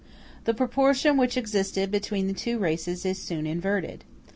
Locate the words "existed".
1.37-1.91